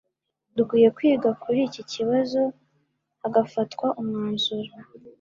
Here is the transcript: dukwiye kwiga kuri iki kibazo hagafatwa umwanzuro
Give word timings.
dukwiye 0.55 0.87
kwiga 0.97 1.29
kuri 1.41 1.59
iki 1.67 1.81
kibazo 1.91 2.41
hagafatwa 3.21 3.87
umwanzuro 3.99 4.71